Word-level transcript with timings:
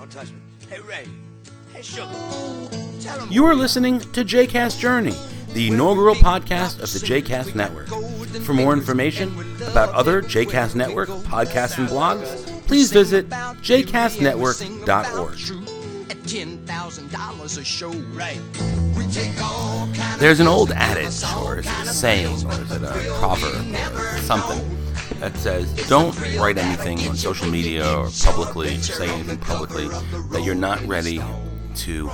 Don't 0.00 0.10
touch 0.10 0.30
me. 0.30 0.38
Hey, 0.70 0.80
Ray. 0.80 1.04
Hey, 1.74 1.82
Sugar. 1.82 2.08
Tell. 3.02 3.26
You 3.26 3.44
are 3.44 3.54
listening 3.54 4.00
to 4.00 4.24
JCast 4.24 4.80
Journey, 4.80 5.12
the 5.52 5.68
inaugural 5.68 6.14
podcast 6.14 6.82
of 6.82 6.90
the 6.90 7.00
JCast 7.00 7.54
Network. 7.54 7.88
For 8.42 8.54
more 8.54 8.72
information 8.72 9.38
about 9.70 9.90
other 9.90 10.22
JCast 10.22 10.74
Network 10.74 11.10
podcasts 11.10 11.76
and 11.76 11.86
blogs, 11.86 12.46
please 12.66 12.90
visit 12.90 13.28
jcastnetwork.org. 13.28 16.10
At 16.10 16.16
$10,000 16.16 17.58
a 17.58 17.64
show. 17.64 17.90
Right. 17.90 18.40
We 18.96 19.06
take 19.08 19.38
all 19.42 19.86
kind 19.92 20.18
There's 20.18 20.40
an 20.40 20.46
old 20.46 20.70
adage, 20.70 21.22
or 21.44 21.58
is 21.58 21.66
it 21.66 21.82
a 21.82 21.92
saying, 21.92 22.46
or 22.46 22.52
is 22.52 22.72
it 22.72 22.82
a 22.82 22.94
proverb, 23.18 23.66
or 23.94 24.16
something, 24.20 24.79
that 25.18 25.36
says 25.36 25.72
don't 25.88 26.18
write 26.36 26.58
anything 26.58 26.98
on 27.08 27.16
social 27.16 27.48
media 27.48 27.84
or 27.84 28.08
publicly, 28.24 28.76
say 28.78 29.08
anything 29.08 29.38
publicly 29.38 29.88
that 30.30 30.42
you're 30.44 30.54
not 30.54 30.80
ready 30.86 31.20
to 31.74 32.10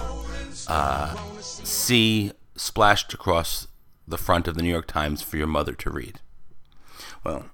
uh, 0.68 1.14
see 1.40 2.32
splashed 2.56 3.12
across 3.14 3.68
the 4.08 4.18
front 4.18 4.48
of 4.48 4.54
the 4.54 4.62
New 4.62 4.70
York 4.70 4.86
Times 4.86 5.22
for 5.22 5.36
your 5.36 5.46
mother 5.46 5.72
to 5.74 5.90
read. 5.90 6.20
Well, 7.24 7.46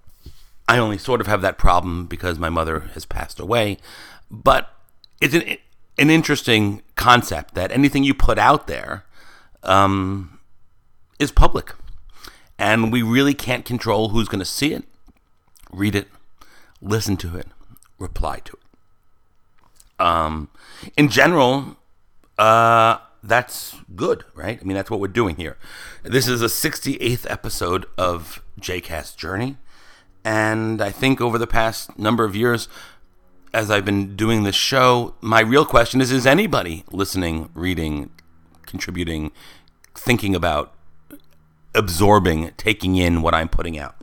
I 0.68 0.78
only 0.78 0.98
sort 0.98 1.20
of 1.20 1.26
have 1.26 1.42
that 1.42 1.58
problem 1.58 2.06
because 2.06 2.38
my 2.38 2.50
mother 2.50 2.80
has 2.94 3.04
passed 3.04 3.40
away, 3.40 3.78
but 4.30 4.74
it's 5.20 5.34
an, 5.34 5.56
an 5.98 6.10
interesting 6.10 6.82
concept 6.96 7.54
that 7.54 7.72
anything 7.72 8.04
you 8.04 8.14
put 8.14 8.38
out 8.38 8.66
there 8.66 9.04
um, 9.62 10.38
is 11.18 11.30
public. 11.30 11.74
And 12.58 12.92
we 12.92 13.02
really 13.02 13.34
can't 13.34 13.64
control 13.64 14.10
who's 14.10 14.28
going 14.28 14.38
to 14.38 14.44
see 14.44 14.72
it, 14.72 14.84
read 15.72 15.94
it, 15.94 16.08
listen 16.80 17.16
to 17.18 17.36
it, 17.36 17.48
reply 17.98 18.40
to 18.44 18.52
it. 18.52 20.04
Um, 20.04 20.48
in 20.96 21.08
general, 21.08 21.76
uh, 22.38 22.98
that's 23.22 23.76
good, 23.94 24.24
right? 24.34 24.58
I 24.60 24.64
mean, 24.64 24.76
that's 24.76 24.90
what 24.90 25.00
we're 25.00 25.08
doing 25.08 25.36
here. 25.36 25.56
This 26.02 26.26
is 26.26 26.42
a 26.42 26.46
68th 26.46 27.30
episode 27.30 27.86
of 27.96 28.42
JCast 28.60 29.16
Journey. 29.16 29.56
And 30.24 30.80
I 30.80 30.90
think 30.90 31.20
over 31.20 31.38
the 31.38 31.46
past 31.46 31.98
number 31.98 32.24
of 32.24 32.34
years, 32.34 32.68
as 33.54 33.70
I've 33.70 33.84
been 33.84 34.16
doing 34.16 34.44
this 34.44 34.54
show, 34.54 35.14
my 35.20 35.40
real 35.40 35.64
question 35.64 36.00
is 36.00 36.10
is 36.10 36.26
anybody 36.26 36.84
listening, 36.90 37.50
reading, 37.54 38.10
contributing, 38.66 39.30
thinking 39.94 40.34
about, 40.34 40.74
absorbing, 41.74 42.52
taking 42.56 42.96
in 42.96 43.22
what 43.22 43.34
I'm 43.34 43.48
putting 43.48 43.78
out? 43.78 43.96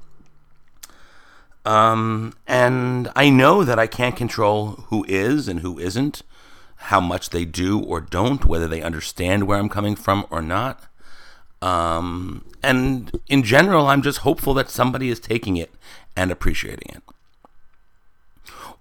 Um, 1.69 2.33
and 2.47 3.11
I 3.15 3.29
know 3.29 3.63
that 3.63 3.77
I 3.77 3.85
can't 3.85 4.15
control 4.15 4.85
who 4.87 5.05
is 5.07 5.47
and 5.47 5.59
who 5.59 5.77
isn't, 5.77 6.23
how 6.89 6.99
much 6.99 7.29
they 7.29 7.45
do 7.45 7.79
or 7.79 8.01
don't, 8.01 8.43
whether 8.43 8.67
they 8.67 8.81
understand 8.81 9.43
where 9.45 9.59
I'm 9.59 9.69
coming 9.69 9.95
from 9.95 10.25
or 10.31 10.41
not. 10.41 10.87
Um, 11.61 12.43
and 12.63 13.11
in 13.27 13.43
general, 13.43 13.85
I'm 13.85 14.01
just 14.01 14.19
hopeful 14.19 14.55
that 14.55 14.71
somebody 14.71 15.09
is 15.09 15.19
taking 15.19 15.57
it 15.57 15.69
and 16.15 16.31
appreciating 16.31 16.89
it. 16.89 17.03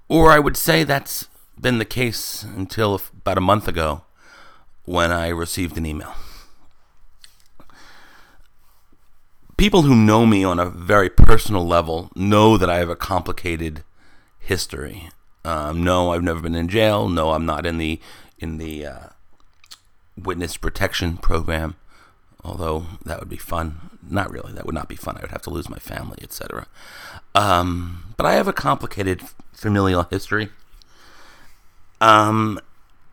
Or 0.08 0.30
I 0.30 0.38
would 0.38 0.56
say 0.56 0.82
that's 0.82 1.28
been 1.60 1.76
the 1.76 1.84
case 1.84 2.42
until 2.42 3.02
about 3.18 3.36
a 3.36 3.42
month 3.42 3.68
ago 3.68 4.04
when 4.86 5.12
I 5.12 5.28
received 5.28 5.76
an 5.76 5.84
email. 5.84 6.14
People 9.58 9.82
who 9.82 9.96
know 9.96 10.24
me 10.24 10.44
on 10.44 10.60
a 10.60 10.70
very 10.70 11.10
personal 11.10 11.66
level 11.66 12.12
know 12.14 12.56
that 12.56 12.70
I 12.70 12.76
have 12.76 12.88
a 12.88 12.94
complicated 12.94 13.82
history. 14.38 15.10
Um, 15.44 15.82
no, 15.82 16.12
I've 16.12 16.22
never 16.22 16.40
been 16.40 16.54
in 16.54 16.68
jail. 16.68 17.08
No, 17.08 17.32
I'm 17.32 17.44
not 17.44 17.66
in 17.66 17.76
the 17.76 17.98
in 18.38 18.58
the 18.58 18.86
uh, 18.86 19.06
witness 20.16 20.56
protection 20.56 21.16
program. 21.16 21.74
Although 22.44 22.86
that 23.04 23.18
would 23.18 23.28
be 23.28 23.36
fun. 23.36 23.98
Not 24.08 24.30
really. 24.30 24.52
That 24.52 24.64
would 24.64 24.76
not 24.76 24.88
be 24.88 24.94
fun. 24.94 25.16
I 25.16 25.22
would 25.22 25.32
have 25.32 25.42
to 25.42 25.50
lose 25.50 25.68
my 25.68 25.78
family, 25.78 26.18
etc. 26.22 26.68
Um, 27.34 28.14
but 28.16 28.26
I 28.26 28.34
have 28.34 28.46
a 28.46 28.52
complicated 28.52 29.22
familial 29.52 30.04
history. 30.04 30.50
Um, 32.00 32.60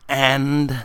and 0.08 0.84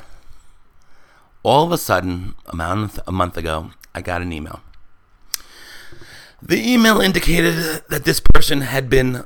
all 1.43 1.63
of 1.63 1.71
a 1.71 1.77
sudden, 1.77 2.33
a 2.47 2.55
month 2.55 2.97
a 3.05 3.11
month 3.11 3.37
ago, 3.37 3.69
I 3.93 4.01
got 4.01 4.23
an 4.23 4.33
email. 4.33 4.61
The 6.43 6.71
email 6.71 6.99
indicated 6.99 7.83
that 7.89 8.03
this 8.03 8.19
person 8.19 8.61
had 8.61 8.89
been 8.89 9.25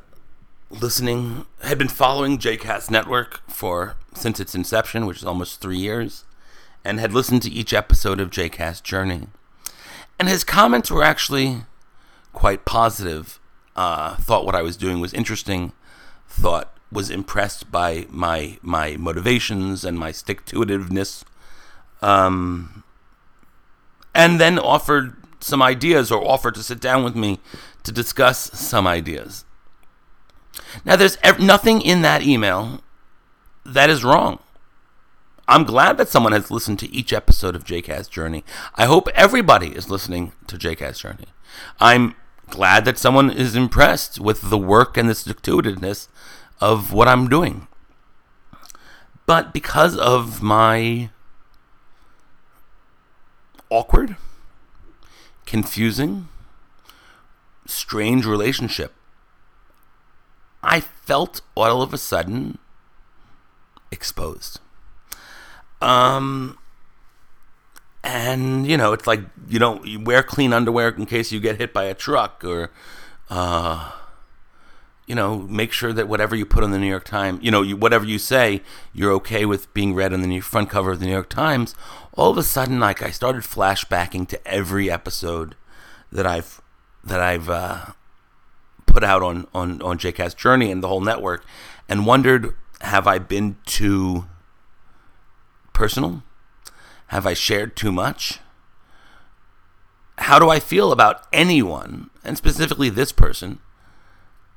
listening, 0.70 1.46
had 1.62 1.78
been 1.78 1.88
following 1.88 2.38
JCast 2.38 2.92
Network 2.92 3.42
for 3.50 3.96
since 4.14 4.42
its 4.42 4.54
inception, 4.54 5.06
which 5.06 5.20
is 5.20 5.24
almost 5.24 5.62
three 5.62 5.78
years, 5.78 6.26
and 6.84 7.00
had 7.00 7.14
listened 7.14 7.42
to 7.44 7.52
each 7.52 7.74
episode 7.74 8.20
of 8.20 8.32
JCast 8.32 8.84
Journey. 8.84 9.28
And 10.20 10.28
his 10.28 10.44
comments 10.44 10.92
were 10.92 11.04
actually 11.04 11.62
quite 12.34 12.66
positive. 12.66 13.40
Uh, 13.78 14.16
thought 14.18 14.46
what 14.46 14.56
I 14.56 14.62
was 14.62 14.76
doing 14.76 15.00
was 15.00 15.14
interesting. 15.14 15.72
Thought 16.28 16.78
was 16.92 17.10
impressed 17.10 17.72
by 17.72 18.08
my 18.10 18.58
my 18.62 18.98
motivations 18.98 19.86
and 19.86 19.98
my 19.98 20.12
stick 20.12 20.46
to 20.48 20.60
itiveness. 20.60 21.24
Um, 22.02 22.84
and 24.14 24.40
then 24.40 24.60
offered 24.60 25.16
some 25.40 25.62
ideas 25.62 26.12
or 26.12 26.26
offer 26.26 26.52
to 26.52 26.64
sit 26.64 26.80
down 26.80 27.04
with 27.04 27.16
me 27.16 27.40
to 27.84 27.92
discuss 27.92 28.52
some 28.52 28.88
ideas. 28.88 29.46
Now, 30.84 30.96
there's 30.96 31.18
ev- 31.24 31.40
nothing 31.40 31.82
in 31.82 32.02
that 32.02 32.24
email 32.24 32.82
that 33.66 33.90
is 33.90 34.04
wrong. 34.04 34.40
I'm 35.48 35.64
glad 35.64 35.98
that 35.98 36.10
someone 36.10 36.32
has 36.32 36.50
listened 36.50 36.80
to 36.80 36.92
each 36.92 37.14
episode 37.14 37.56
of 37.56 37.66
JCast 37.66 38.10
Journey. 38.10 38.44
I 38.76 38.86
hope 38.86 39.08
everybody 39.10 39.68
is 39.68 39.90
listening 39.90 40.32
to 40.48 40.58
JCast 40.58 41.02
Journey. 41.02 41.28
I'm 41.80 42.16
glad 42.50 42.86
that 42.86 42.98
someone 42.98 43.30
is 43.30 43.56
impressed 43.56 44.20
with 44.20 44.50
the 44.50 44.58
work 44.58 44.98
and 44.98 45.08
the 45.08 45.16
stick-to-itiveness 45.16 46.08
of 46.60 46.94
what 46.94 47.08
I'm 47.08 47.28
doing. 47.28 47.68
But 49.26 49.54
because 49.54 49.96
of 49.98 50.42
my 50.42 51.10
awkward, 53.70 54.18
confusing, 55.46 56.28
strange 57.66 58.26
relationship, 58.26 58.94
I 60.64 60.80
felt 60.80 61.42
all 61.56 61.82
of 61.82 61.94
a 61.94 61.98
sudden 61.98 62.58
exposed. 63.92 64.60
Um, 65.82 66.58
and 68.04 68.66
you 68.66 68.78
know, 68.78 68.94
it's 68.94 69.08
like 69.08 69.22
you 69.48 69.60
don't 69.60 69.86
you 69.86 70.00
wear 70.00 70.24
clean 70.24 70.54
underwear 70.54 70.90
in 70.90 71.06
case 71.06 71.32
you 71.32 71.40
get 71.40 71.58
hit 71.58 71.74
by 71.74 71.84
a 71.84 71.94
truck, 71.94 72.44
or 72.44 72.72
uh, 73.30 73.92
you 75.06 75.14
know, 75.14 75.40
make 75.40 75.72
sure 75.72 75.94
that 75.94 76.08
whatever 76.08 76.36
you 76.36 76.46
put 76.46 76.64
on 76.64 76.72
the 76.72 76.80
New 76.80 76.90
York 76.90 77.06
Times, 77.06 77.40
you 77.44 77.52
know, 77.52 77.62
you, 77.62 77.78
whatever 77.78 78.06
you 78.06 78.18
say, 78.18 78.62
you're 78.92 79.12
okay 79.14 79.46
with 79.46 79.72
being 79.74 79.94
read 79.94 80.14
on 80.14 80.22
the 80.22 80.28
new 80.28 80.42
front 80.42 80.70
cover 80.70 80.92
of 80.92 81.00
the 81.00 81.06
New 81.06 81.12
York 81.12 81.30
Times. 81.30 81.76
All 82.14 82.32
of 82.32 82.38
a 82.38 82.44
sudden, 82.44 82.80
like 82.80 83.04
I 83.04 83.12
started 83.12 83.44
flashbacking 83.44 84.28
to 84.30 84.48
every 84.48 84.90
episode 84.90 85.56
that 86.12 86.26
I've 86.26 86.62
that 87.04 87.20
I've 87.20 87.50
uh, 87.50 87.86
put 88.88 89.04
out 89.04 89.22
on 89.22 89.48
on 89.54 89.82
on 89.82 90.00
JCast 90.00 90.38
Journey 90.38 90.72
and 90.72 90.82
the 90.82 90.88
whole 90.88 91.02
network, 91.02 91.46
and 91.88 92.06
wondered, 92.06 92.56
have 92.82 93.06
I 93.06 93.20
been 93.20 93.58
too 93.66 94.26
personal? 95.74 96.24
Have 97.08 97.28
I 97.28 97.36
shared 97.36 97.76
too 97.76 97.92
much? 97.92 98.40
How 100.18 100.40
do 100.40 100.50
I 100.50 100.60
feel 100.60 100.92
about 100.92 101.28
anyone, 101.32 102.10
and 102.24 102.38
specifically 102.38 102.90
this 102.90 103.12
person? 103.12 103.60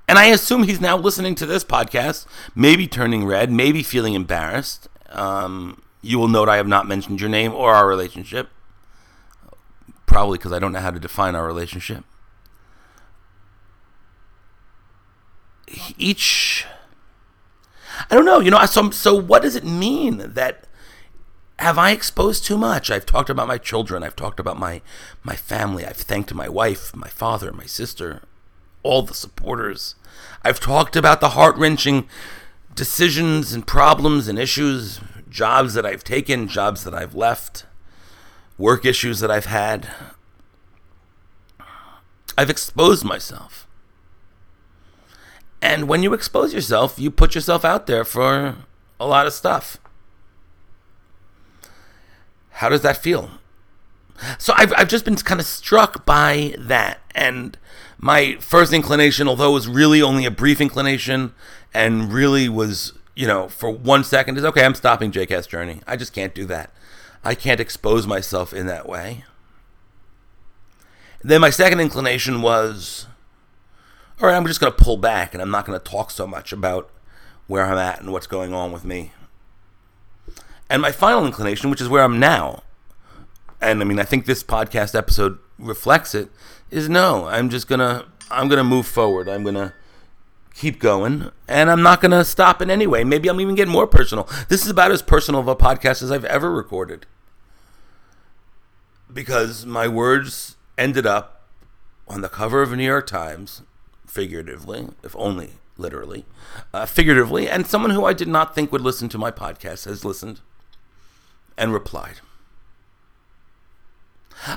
And 0.08 0.18
I 0.18 0.26
assume 0.26 0.62
he's 0.62 0.80
now 0.80 0.96
listening 0.96 1.34
to 1.34 1.46
this 1.46 1.62
podcast, 1.62 2.26
maybe 2.54 2.88
turning 2.88 3.26
red, 3.26 3.52
maybe 3.52 3.82
feeling 3.82 4.14
embarrassed. 4.14 4.88
Um, 5.10 5.82
you 6.00 6.18
will 6.18 6.28
note 6.28 6.48
I 6.48 6.56
have 6.56 6.66
not 6.66 6.88
mentioned 6.88 7.20
your 7.20 7.28
name 7.28 7.52
or 7.52 7.74
our 7.74 7.86
relationship. 7.86 8.48
Probably 10.06 10.38
because 10.38 10.52
I 10.52 10.58
don't 10.58 10.72
know 10.72 10.80
how 10.80 10.90
to 10.90 10.98
define 10.98 11.34
our 11.34 11.46
relationship. 11.46 12.04
Each. 15.98 16.64
I 18.10 18.14
don't 18.14 18.24
know. 18.24 18.40
You 18.40 18.50
know, 18.50 18.64
so, 18.64 18.88
so 18.90 19.14
what 19.14 19.42
does 19.42 19.56
it 19.56 19.64
mean 19.64 20.32
that 20.32 20.64
have 21.58 21.76
I 21.76 21.90
exposed 21.90 22.46
too 22.46 22.56
much? 22.56 22.90
I've 22.90 23.04
talked 23.04 23.28
about 23.28 23.46
my 23.46 23.58
children. 23.58 24.02
I've 24.02 24.16
talked 24.16 24.40
about 24.40 24.58
my 24.58 24.80
my 25.22 25.36
family. 25.36 25.84
I've 25.84 25.96
thanked 25.96 26.32
my 26.32 26.48
wife, 26.48 26.96
my 26.96 27.08
father, 27.08 27.52
my 27.52 27.66
sister, 27.66 28.22
all 28.82 29.02
the 29.02 29.14
supporters. 29.14 29.94
I've 30.42 30.60
talked 30.60 30.96
about 30.96 31.20
the 31.20 31.30
heart 31.30 31.56
wrenching 31.56 32.08
decisions 32.74 33.52
and 33.52 33.66
problems 33.66 34.28
and 34.28 34.38
issues, 34.38 35.00
jobs 35.28 35.74
that 35.74 35.84
I've 35.84 36.04
taken, 36.04 36.48
jobs 36.48 36.84
that 36.84 36.94
I've 36.94 37.14
left, 37.14 37.66
work 38.56 38.84
issues 38.84 39.20
that 39.20 39.30
I've 39.30 39.46
had. 39.46 39.88
I've 42.36 42.50
exposed 42.50 43.04
myself. 43.04 43.66
And 45.60 45.88
when 45.88 46.02
you 46.02 46.14
expose 46.14 46.54
yourself, 46.54 46.98
you 46.98 47.10
put 47.10 47.34
yourself 47.34 47.64
out 47.64 47.86
there 47.86 48.04
for 48.04 48.56
a 49.00 49.06
lot 49.06 49.26
of 49.26 49.32
stuff. 49.32 49.78
How 52.50 52.68
does 52.68 52.82
that 52.82 53.02
feel? 53.02 53.30
So 54.38 54.52
I've, 54.56 54.72
I've 54.76 54.88
just 54.88 55.04
been 55.04 55.16
kind 55.16 55.40
of 55.40 55.46
struck 55.46 56.04
by 56.04 56.54
that. 56.58 57.00
And 57.14 57.56
my 57.98 58.36
first 58.40 58.72
inclination, 58.72 59.28
although 59.28 59.50
it 59.50 59.54
was 59.54 59.68
really 59.68 60.02
only 60.02 60.24
a 60.24 60.30
brief 60.30 60.60
inclination 60.60 61.34
and 61.72 62.12
really 62.12 62.48
was, 62.48 62.92
you 63.14 63.26
know, 63.26 63.48
for 63.48 63.70
one 63.70 64.04
second, 64.04 64.36
is 64.38 64.44
okay, 64.44 64.64
I'm 64.64 64.74
stopping 64.74 65.12
JCast 65.12 65.48
Journey. 65.48 65.80
I 65.86 65.96
just 65.96 66.12
can't 66.12 66.34
do 66.34 66.44
that. 66.46 66.72
I 67.24 67.34
can't 67.34 67.60
expose 67.60 68.06
myself 68.06 68.52
in 68.52 68.66
that 68.66 68.88
way. 68.88 69.24
Then 71.22 71.40
my 71.40 71.50
second 71.50 71.80
inclination 71.80 72.42
was, 72.42 73.06
all 74.20 74.28
right, 74.28 74.36
I'm 74.36 74.46
just 74.46 74.60
going 74.60 74.72
to 74.72 74.82
pull 74.82 74.96
back 74.96 75.34
and 75.34 75.42
I'm 75.42 75.50
not 75.50 75.66
going 75.66 75.78
to 75.78 75.84
talk 75.84 76.10
so 76.10 76.26
much 76.26 76.52
about 76.52 76.90
where 77.46 77.64
I'm 77.64 77.78
at 77.78 78.00
and 78.00 78.12
what's 78.12 78.26
going 78.26 78.54
on 78.54 78.72
with 78.72 78.84
me. 78.84 79.12
And 80.70 80.82
my 80.82 80.92
final 80.92 81.26
inclination, 81.26 81.70
which 81.70 81.80
is 81.80 81.88
where 81.88 82.04
I'm 82.04 82.20
now, 82.20 82.62
and 83.60 83.80
I 83.80 83.84
mean, 83.84 83.98
I 83.98 84.04
think 84.04 84.26
this 84.26 84.42
podcast 84.42 84.94
episode 84.94 85.38
reflects 85.58 86.14
it, 86.14 86.30
is 86.70 86.88
no, 86.88 87.26
I'm 87.26 87.48
just 87.50 87.68
going 87.68 87.80
to, 87.80 88.06
I'm 88.30 88.48
going 88.48 88.58
to 88.58 88.64
move 88.64 88.86
forward. 88.86 89.28
I'm 89.28 89.42
going 89.42 89.54
to 89.54 89.72
keep 90.54 90.80
going 90.80 91.30
and 91.46 91.70
I'm 91.70 91.82
not 91.82 92.00
going 92.00 92.10
to 92.10 92.24
stop 92.24 92.60
in 92.60 92.70
any 92.70 92.86
way. 92.86 93.04
Maybe 93.04 93.28
I'm 93.28 93.40
even 93.40 93.54
getting 93.54 93.72
more 93.72 93.86
personal. 93.86 94.28
This 94.48 94.64
is 94.64 94.70
about 94.70 94.90
as 94.90 95.02
personal 95.02 95.40
of 95.40 95.48
a 95.48 95.56
podcast 95.56 96.02
as 96.02 96.10
I've 96.10 96.24
ever 96.24 96.50
recorded. 96.50 97.06
Because 99.12 99.64
my 99.64 99.88
words 99.88 100.56
ended 100.76 101.06
up 101.06 101.46
on 102.06 102.20
the 102.20 102.28
cover 102.28 102.60
of 102.62 102.72
a 102.72 102.76
New 102.76 102.84
York 102.84 103.06
Times, 103.06 103.62
figuratively, 104.06 104.88
if 105.02 105.16
only 105.16 105.52
literally, 105.78 106.24
uh, 106.74 106.84
figuratively, 106.84 107.48
and 107.48 107.66
someone 107.66 107.92
who 107.92 108.04
I 108.04 108.12
did 108.12 108.28
not 108.28 108.54
think 108.54 108.72
would 108.72 108.80
listen 108.80 109.08
to 109.10 109.18
my 109.18 109.30
podcast 109.30 109.84
has 109.84 110.04
listened 110.04 110.40
and 111.56 111.72
replied. 111.72 112.20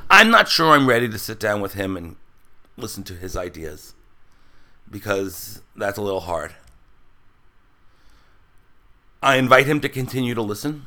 I'm 0.10 0.30
not 0.30 0.48
sure 0.48 0.72
I'm 0.72 0.88
ready 0.88 1.10
to 1.10 1.18
sit 1.18 1.40
down 1.40 1.62
with 1.62 1.74
him 1.74 1.98
and 1.98 2.16
listen 2.78 3.04
to 3.06 3.14
his 3.14 3.36
ideas 3.36 3.94
because 4.90 5.62
that's 5.76 5.98
a 5.98 6.02
little 6.02 6.22
hard. 6.22 6.56
I 9.24 9.38
invite 9.38 9.68
him 9.68 9.80
to 9.82 9.90
continue 9.90 10.34
to 10.34 10.42
listen. 10.42 10.86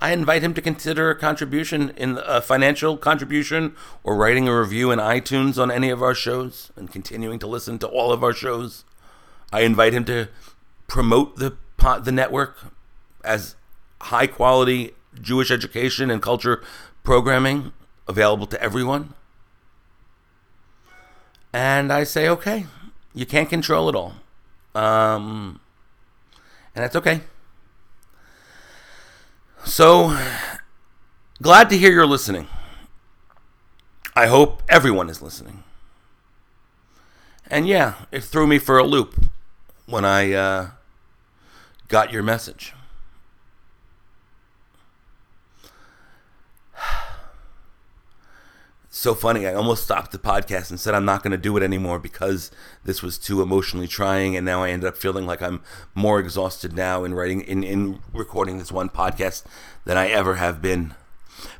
I 0.00 0.12
invite 0.12 0.42
him 0.42 0.54
to 0.54 0.62
consider 0.62 1.10
a 1.10 1.18
contribution 1.18 1.90
in 1.90 2.18
a 2.24 2.40
financial 2.40 2.96
contribution 2.96 3.74
or 4.02 4.16
writing 4.16 4.48
a 4.48 4.58
review 4.58 4.90
in 4.90 4.98
iTunes 4.98 5.60
on 5.60 5.70
any 5.70 5.90
of 5.90 6.02
our 6.02 6.14
shows 6.14 6.72
and 6.74 6.90
continuing 6.90 7.38
to 7.40 7.46
listen 7.46 7.78
to 7.80 7.86
all 7.86 8.10
of 8.10 8.24
our 8.24 8.32
shows. 8.32 8.84
I 9.52 9.60
invite 9.60 9.92
him 9.92 10.04
to 10.06 10.28
promote 10.86 11.36
the 11.36 11.56
the 12.02 12.12
network 12.12 12.58
as 13.24 13.56
high 14.02 14.26
quality 14.26 14.92
Jewish 15.20 15.50
education 15.50 16.10
and 16.10 16.22
culture 16.22 16.62
programming 17.10 17.72
available 18.06 18.46
to 18.46 18.62
everyone. 18.62 19.14
And 21.52 21.92
I 21.92 22.04
say, 22.04 22.28
okay, 22.28 22.66
you 23.12 23.26
can't 23.26 23.50
control 23.50 23.88
it 23.88 23.96
all. 23.96 24.14
Um, 24.76 25.58
and 26.72 26.84
that's 26.84 26.94
okay. 26.94 27.22
So, 29.64 30.16
glad 31.42 31.68
to 31.70 31.76
hear 31.76 31.90
you're 31.90 32.06
listening. 32.06 32.46
I 34.14 34.28
hope 34.28 34.62
everyone 34.68 35.10
is 35.10 35.20
listening. 35.20 35.64
And 37.48 37.66
yeah, 37.66 37.94
it 38.12 38.22
threw 38.22 38.46
me 38.46 38.60
for 38.60 38.78
a 38.78 38.84
loop 38.84 39.20
when 39.86 40.04
I 40.04 40.32
uh, 40.32 40.70
got 41.88 42.12
your 42.12 42.22
message. 42.22 42.72
So 48.90 49.14
funny. 49.14 49.46
I 49.46 49.54
almost 49.54 49.84
stopped 49.84 50.10
the 50.10 50.18
podcast 50.18 50.70
and 50.70 50.78
said 50.78 50.94
I'm 50.94 51.04
not 51.04 51.22
going 51.22 51.30
to 51.30 51.38
do 51.38 51.56
it 51.56 51.62
anymore 51.62 52.00
because 52.00 52.50
this 52.84 53.02
was 53.02 53.18
too 53.18 53.40
emotionally 53.40 53.86
trying, 53.86 54.36
and 54.36 54.44
now 54.44 54.62
I 54.62 54.70
ended 54.70 54.88
up 54.88 54.96
feeling 54.96 55.26
like 55.26 55.40
I'm 55.40 55.62
more 55.94 56.18
exhausted 56.18 56.74
now 56.74 57.04
in 57.04 57.14
writing 57.14 57.40
in 57.42 57.62
in 57.62 58.00
recording 58.12 58.58
this 58.58 58.72
one 58.72 58.88
podcast 58.88 59.44
than 59.84 59.96
I 59.96 60.08
ever 60.08 60.34
have 60.34 60.60
been. 60.60 60.94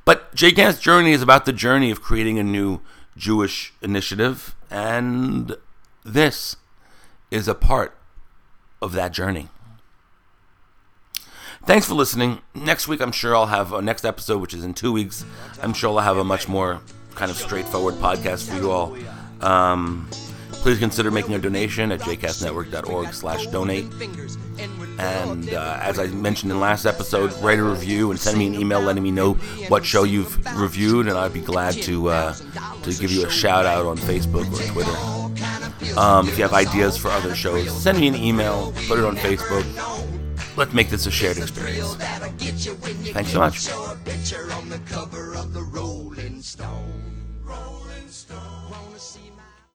But 0.04 0.34
JCast 0.34 0.80
Journey 0.80 1.12
is 1.12 1.22
about 1.22 1.46
the 1.46 1.52
journey 1.52 1.90
of 1.90 2.02
creating 2.02 2.38
a 2.38 2.42
new 2.42 2.80
Jewish 3.16 3.72
initiative, 3.80 4.56
and 4.68 5.56
this 6.04 6.56
is 7.30 7.46
a 7.46 7.54
part 7.54 7.96
of 8.82 8.92
that 8.92 9.12
journey. 9.12 9.48
Thanks 11.64 11.86
for 11.86 11.94
listening. 11.94 12.40
Next 12.54 12.88
week, 12.88 13.00
I'm 13.00 13.12
sure 13.12 13.36
I'll 13.36 13.46
have 13.46 13.72
a 13.72 13.82
next 13.82 14.04
episode, 14.04 14.40
which 14.40 14.54
is 14.54 14.64
in 14.64 14.74
two 14.74 14.92
weeks. 14.92 15.24
I'm 15.62 15.74
sure 15.74 15.90
I'll 15.90 16.04
have 16.04 16.16
a 16.16 16.24
much 16.24 16.48
more 16.48 16.80
kind 17.20 17.30
of 17.30 17.36
straightforward 17.36 17.94
podcast 17.96 18.48
for 18.48 18.56
you 18.56 18.70
all. 18.70 18.96
Um, 19.42 20.08
please 20.52 20.78
consider 20.78 21.10
making 21.10 21.34
a 21.34 21.38
donation 21.38 21.92
at 21.92 22.00
jcastnetwork.org 22.00 23.12
slash 23.12 23.46
donate. 23.48 23.84
And 24.98 25.52
uh, 25.52 25.78
as 25.82 25.98
I 25.98 26.06
mentioned 26.06 26.50
in 26.50 26.60
last 26.60 26.86
episode, 26.86 27.30
write 27.42 27.58
a 27.58 27.62
review 27.62 28.10
and 28.10 28.18
send 28.18 28.38
me 28.38 28.46
an 28.46 28.54
email 28.54 28.80
letting 28.80 29.02
me 29.02 29.10
know 29.10 29.34
what 29.68 29.84
show 29.84 30.04
you've 30.04 30.34
reviewed, 30.58 31.08
and 31.08 31.18
I'd 31.18 31.34
be 31.34 31.42
glad 31.42 31.74
to 31.82 32.08
uh, 32.08 32.32
to 32.84 32.94
give 32.94 33.10
you 33.10 33.26
a 33.26 33.30
shout 33.30 33.66
out 33.66 33.84
on 33.84 33.98
Facebook 33.98 34.50
or 34.50 34.72
Twitter. 34.72 35.98
Um, 35.98 36.26
if 36.26 36.38
you 36.38 36.42
have 36.44 36.54
ideas 36.54 36.96
for 36.96 37.08
other 37.08 37.34
shows, 37.34 37.70
send 37.82 38.00
me 38.00 38.08
an 38.08 38.14
email, 38.14 38.72
put 38.88 38.98
it 38.98 39.04
on 39.04 39.16
Facebook. 39.16 39.66
Let's 40.56 40.72
make 40.72 40.88
this 40.88 41.04
a 41.04 41.10
shared 41.10 41.36
experience. 41.36 41.96
Thanks 43.12 43.32
so 43.32 43.40
much. 43.40 43.68